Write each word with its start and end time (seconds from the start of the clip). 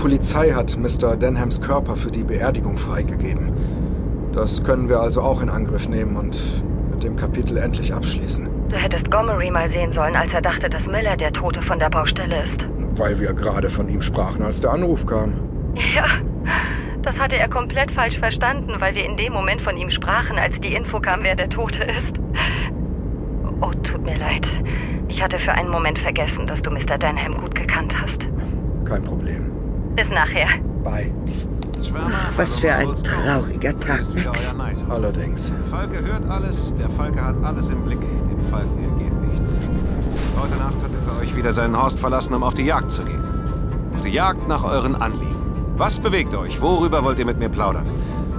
Polizei 0.00 0.52
hat 0.52 0.78
Mr. 0.78 1.14
Denhams 1.14 1.60
Körper 1.60 1.94
für 1.94 2.10
die 2.10 2.22
Beerdigung 2.22 2.78
freigegeben. 2.78 3.52
Das 4.32 4.64
können 4.64 4.88
wir 4.88 4.98
also 4.98 5.20
auch 5.20 5.42
in 5.42 5.50
Angriff 5.50 5.90
nehmen 5.90 6.16
und 6.16 6.40
mit 6.90 7.04
dem 7.04 7.16
Kapitel 7.16 7.58
endlich 7.58 7.92
abschließen. 7.92 8.48
Du 8.70 8.76
hättest 8.76 9.10
Gomery 9.10 9.50
mal 9.50 9.68
sehen 9.68 9.92
sollen, 9.92 10.16
als 10.16 10.32
er 10.32 10.40
dachte, 10.40 10.70
dass 10.70 10.86
Miller 10.86 11.18
der 11.18 11.34
Tote 11.34 11.60
von 11.60 11.78
der 11.78 11.90
Baustelle 11.90 12.44
ist. 12.44 12.66
Weil 12.94 13.20
wir 13.20 13.34
gerade 13.34 13.68
von 13.68 13.90
ihm 13.90 14.00
sprachen, 14.00 14.42
als 14.42 14.62
der 14.62 14.70
Anruf 14.70 15.04
kam. 15.04 15.34
Ja, 15.94 16.06
das 17.02 17.18
hatte 17.18 17.36
er 17.36 17.50
komplett 17.50 17.92
falsch 17.92 18.18
verstanden, 18.18 18.76
weil 18.78 18.94
wir 18.94 19.04
in 19.04 19.18
dem 19.18 19.34
Moment 19.34 19.60
von 19.60 19.76
ihm 19.76 19.90
sprachen, 19.90 20.38
als 20.38 20.58
die 20.60 20.72
Info 20.74 20.98
kam, 21.00 21.20
wer 21.24 21.36
der 21.36 21.50
Tote 21.50 21.84
ist. 21.84 22.18
Oh, 23.60 23.72
tut 23.82 24.02
mir 24.02 24.16
leid. 24.16 24.48
Ich 25.08 25.22
hatte 25.22 25.38
für 25.38 25.52
einen 25.52 25.68
Moment 25.68 25.98
vergessen, 25.98 26.46
dass 26.46 26.62
du 26.62 26.70
Mr. 26.70 26.96
Denham 26.96 27.36
gut 27.36 27.54
gekannt 27.54 27.94
hast. 28.00 28.26
Kein 28.86 29.04
Problem. 29.04 29.59
Bis 29.96 30.08
nachher. 30.08 30.48
Bye. 30.84 31.10
Ach, 31.94 32.32
was 32.36 32.58
für 32.58 32.72
ein 32.72 32.94
trauriger 32.94 33.78
Tag, 33.80 34.02
Max. 34.24 34.54
Allerdings. 34.88 35.52
Falke 35.70 36.00
hört 36.04 36.28
alles, 36.28 36.74
der 36.76 36.88
Falke 36.90 37.24
hat 37.24 37.34
alles 37.42 37.68
im 37.68 37.82
Blick. 37.84 38.00
Dem 38.00 38.40
Falken 38.48 38.84
entgeht 38.84 39.12
nichts. 39.32 39.52
Heute 40.40 40.56
Nacht 40.56 40.76
hat 40.76 40.90
er 40.92 41.12
für 41.12 41.20
euch 41.20 41.36
wieder 41.36 41.52
seinen 41.52 41.76
Horst 41.76 41.98
verlassen, 41.98 42.34
um 42.34 42.42
auf 42.42 42.54
die 42.54 42.64
Jagd 42.64 42.92
zu 42.92 43.02
gehen. 43.04 43.22
Auf 43.94 44.02
die 44.02 44.10
Jagd 44.10 44.46
nach 44.48 44.64
euren 44.64 45.00
Anliegen. 45.00 45.36
Was 45.76 45.98
bewegt 45.98 46.34
euch? 46.34 46.60
Worüber 46.60 47.02
wollt 47.02 47.18
ihr 47.18 47.26
mit 47.26 47.38
mir 47.38 47.48
plaudern? 47.48 47.86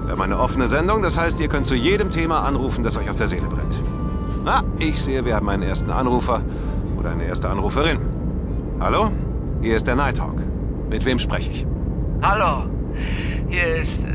Wir 0.05 0.11
haben 0.11 0.21
eine 0.21 0.39
offene 0.39 0.67
Sendung, 0.67 1.01
das 1.01 1.17
heißt, 1.17 1.39
ihr 1.39 1.47
könnt 1.47 1.65
zu 1.65 1.75
jedem 1.75 2.09
Thema 2.09 2.41
anrufen, 2.41 2.83
das 2.83 2.97
euch 2.97 3.09
auf 3.09 3.15
der 3.15 3.27
Seele 3.27 3.47
brennt. 3.47 3.81
Na, 4.43 4.63
ich 4.77 5.01
sehe, 5.01 5.25
wir 5.25 5.35
haben 5.35 5.49
einen 5.49 5.63
ersten 5.63 5.91
Anrufer 5.91 6.41
oder 6.97 7.11
eine 7.11 7.25
erste 7.25 7.49
Anruferin. 7.49 7.99
Hallo? 8.79 9.11
Hier 9.61 9.75
ist 9.75 9.87
der 9.87 9.95
Nighthawk. 9.95 10.50
Mit 10.91 11.05
wem 11.05 11.19
spreche 11.19 11.49
ich? 11.49 11.65
Hallo, 12.21 12.65
hier 13.47 13.77
ist. 13.77 14.03
Äh, 14.03 14.09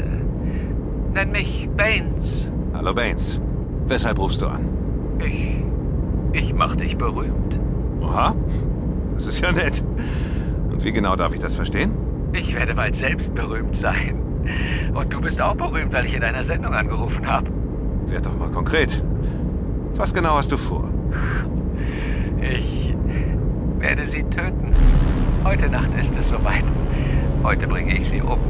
nenn 1.14 1.32
mich 1.32 1.66
Baines. 1.74 2.46
Hallo 2.74 2.92
Baines. 2.92 3.40
Weshalb 3.86 4.18
rufst 4.18 4.42
du 4.42 4.46
an? 4.46 4.68
Ich. 5.18 5.56
Ich 6.34 6.52
mach 6.52 6.76
dich 6.76 6.98
berühmt. 6.98 7.58
Oha, 8.02 8.34
das 9.14 9.26
ist 9.26 9.40
ja 9.40 9.52
nett. 9.52 9.82
Und 10.70 10.84
wie 10.84 10.92
genau 10.92 11.16
darf 11.16 11.32
ich 11.32 11.40
das 11.40 11.54
verstehen? 11.54 11.92
Ich 12.34 12.54
werde 12.54 12.74
bald 12.74 12.94
selbst 12.94 13.34
berühmt 13.34 13.74
sein. 13.74 14.20
Und 14.92 15.10
du 15.14 15.22
bist 15.22 15.40
auch 15.40 15.54
berühmt, 15.56 15.94
weil 15.94 16.04
ich 16.04 16.12
in 16.12 16.20
deiner 16.20 16.42
Sendung 16.42 16.74
angerufen 16.74 17.26
habe. 17.26 17.46
Werd 18.06 18.26
doch 18.26 18.38
mal 18.38 18.50
konkret. 18.50 19.02
Was 19.94 20.12
genau 20.12 20.36
hast 20.36 20.52
du 20.52 20.58
vor? 20.58 20.90
Ich 22.38 22.94
werde 23.78 24.04
sie 24.04 24.24
töten. 24.24 24.74
Heute 25.46 25.68
Nacht 25.68 25.90
ist 25.96 26.10
es 26.18 26.28
soweit. 26.28 26.64
Heute 27.44 27.68
bringe 27.68 27.96
ich 27.96 28.08
sie 28.08 28.20
um. 28.20 28.40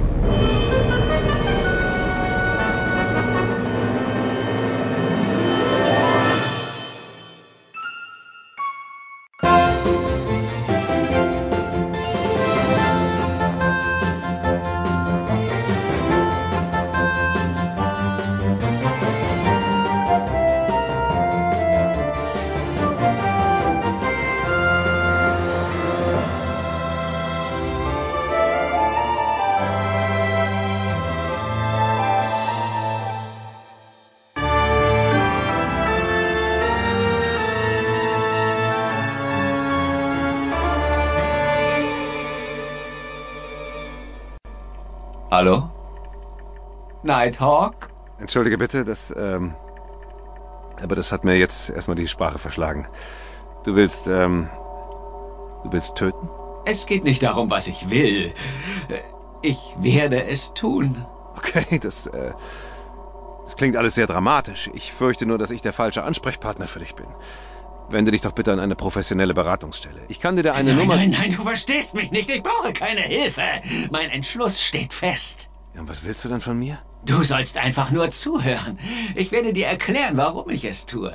Hallo? 45.36 45.69
Nighthawk? 47.02 47.91
Entschuldige 48.19 48.56
bitte, 48.56 48.86
das, 48.86 49.14
ähm. 49.14 49.54
Aber 50.82 50.97
das 50.97 51.12
hat 51.12 51.26
mir 51.26 51.36
jetzt 51.36 51.69
erstmal 51.69 51.94
die 51.94 52.08
Sprache 52.08 52.38
verschlagen. 52.38 52.88
Du 53.64 53.76
willst, 53.76 54.08
ähm. 54.08 54.48
Du 55.62 55.72
willst 55.72 55.94
töten? 55.97 56.30
Es 56.64 56.86
geht 56.86 57.04
nicht 57.04 57.22
darum, 57.22 57.50
was 57.50 57.66
ich 57.66 57.91
will. 57.91 58.32
Ich 59.42 59.76
werde 59.78 60.24
es 60.24 60.54
tun. 60.54 61.04
Okay, 61.36 61.80
das, 61.80 62.06
äh. 62.06 62.32
Das 63.44 63.58
klingt 63.58 63.76
alles 63.76 63.94
sehr 63.94 64.06
dramatisch. 64.06 64.70
Ich 64.72 64.91
fürchte 64.91 65.26
nur, 65.26 65.36
dass 65.36 65.50
ich 65.50 65.60
der 65.60 65.74
falsche 65.74 66.03
Ansprechpartner 66.03 66.66
für 66.66 66.78
dich 66.78 66.94
bin. 66.94 67.08
Wende 67.88 68.10
dich 68.10 68.20
doch 68.20 68.32
bitte 68.32 68.52
an 68.52 68.58
eine 68.58 68.74
professionelle 68.74 69.32
Beratungsstelle. 69.32 70.00
Ich 70.08 70.19
kann 70.20 70.36
dir 70.36 70.42
da 70.42 70.54
eine 70.54 70.70
nein, 70.70 70.78
Nummer. 70.78 70.97
Nein, 70.97 71.10
nein, 71.10 71.30
du 71.30 71.42
verstehst 71.42 71.94
mich 71.94 72.10
nicht. 72.10 72.28
Ich 72.28 72.42
brauche 72.42 72.72
keine 72.72 73.02
Hilfe. 73.02 73.42
Mein 73.91 74.10
Entschluss 74.10 74.60
steht 74.60 74.92
fest. 74.92 75.50
Ja, 75.74 75.82
und 75.82 75.88
was 75.88 76.04
willst 76.04 76.24
du 76.24 76.28
dann 76.28 76.41
von 76.41 76.58
mir? 76.58 76.78
Du 77.04 77.22
sollst 77.22 77.56
einfach 77.56 77.92
nur 77.92 78.10
zuhören. 78.10 78.80
Ich 79.14 79.30
werde 79.30 79.52
dir 79.52 79.66
erklären, 79.66 80.16
warum 80.16 80.50
ich 80.50 80.64
es 80.64 80.86
tue. 80.86 81.14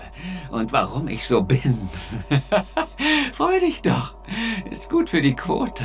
Und 0.49 0.71
warum 0.71 1.09
ich 1.09 1.27
so 1.27 1.41
bin. 1.41 1.89
Freu 3.33 3.59
dich 3.59 3.81
doch. 3.81 4.15
Ist 4.69 4.89
gut 4.89 5.09
für 5.09 5.21
die 5.21 5.35
Quote. 5.35 5.83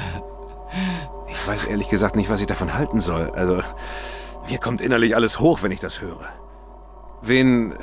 Ich 1.28 1.48
weiß 1.48 1.64
ehrlich 1.64 1.88
gesagt 1.88 2.14
nicht, 2.14 2.30
was 2.30 2.40
ich 2.40 2.46
davon 2.46 2.74
halten 2.74 3.00
soll. 3.00 3.30
Also, 3.30 3.62
mir 4.48 4.58
kommt 4.58 4.80
innerlich 4.80 5.16
alles 5.16 5.40
hoch, 5.40 5.62
wenn 5.62 5.72
ich 5.72 5.80
das 5.80 6.00
höre. 6.00 6.28
Wen. 7.22 7.74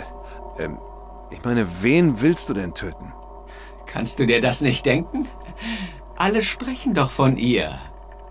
Ähm, 0.57 0.77
ich 1.33 1.43
meine, 1.43 1.67
wen 1.83 2.21
willst 2.21 2.49
du 2.49 2.53
denn 2.53 2.73
töten? 2.73 3.11
Kannst 3.85 4.19
du 4.19 4.25
dir 4.25 4.39
das 4.39 4.61
nicht 4.61 4.85
denken? 4.85 5.27
Alle 6.15 6.43
sprechen 6.43 6.93
doch 6.93 7.11
von 7.11 7.37
ihr. 7.37 7.79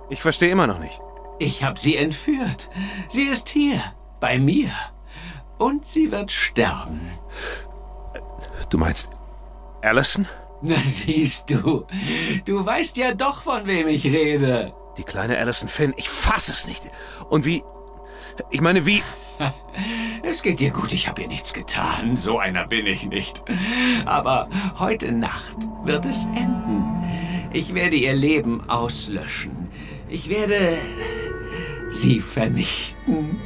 Ich 0.09 0.23
verstehe 0.23 0.51
immer 0.51 0.67
noch 0.67 0.79
nicht. 0.79 1.01
Ich 1.39 1.63
habe 1.63 1.79
sie 1.79 1.97
entführt. 1.97 2.71
Sie 3.09 3.25
ist 3.25 3.49
hier, 3.49 3.83
bei 4.21 4.39
mir. 4.39 4.71
Und 5.59 5.87
sie 5.87 6.11
wird 6.11 6.31
sterben. 6.31 7.11
Du 8.71 8.79
meinst 8.79 9.11
Allison? 9.83 10.27
Na 10.61 10.77
siehst 10.85 11.51
du. 11.51 11.87
Du 12.45 12.65
weißt 12.65 12.97
ja 12.97 13.15
doch, 13.15 13.43
von 13.43 13.67
wem 13.67 13.89
ich 13.89 14.05
rede. 14.05 14.73
Die 14.97 15.03
kleine 15.03 15.39
Allison 15.39 15.69
Finn, 15.69 15.95
ich 15.97 16.09
fass 16.09 16.49
es 16.49 16.67
nicht. 16.67 16.83
Und 17.29 17.45
wie. 17.45 17.65
Ich 18.51 18.61
meine, 18.61 18.87
wie. 18.87 19.03
Es 20.23 20.43
geht 20.43 20.61
dir 20.61 20.71
gut, 20.71 20.93
ich 20.93 21.09
habe 21.09 21.23
ihr 21.23 21.29
nichts 21.29 21.53
getan. 21.53 22.17
So 22.17 22.39
einer 22.39 22.67
bin 22.67 22.87
ich 22.87 23.05
nicht. 23.05 23.43
Aber 24.05 24.49
heute 24.79 25.11
Nacht 25.13 25.57
wird 25.85 26.05
es 26.05 26.25
enden. 26.27 26.85
Ich 27.53 27.75
werde 27.75 27.97
ihr 27.97 28.15
Leben 28.15 28.69
auslöschen. 28.69 29.69
Ich 30.09 30.29
werde 30.29 30.79
sie 31.91 32.21
vernichten. 32.21 33.41